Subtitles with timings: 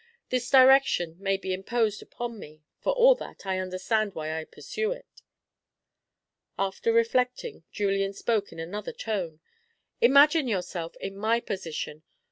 [0.29, 4.91] This direction may be imposed upon me; for all that, I understand why I pursue
[4.91, 5.21] it."
[6.57, 9.41] After reflecting, Julian spoke in another tone.
[10.01, 12.01] "Imagine yourself in my position.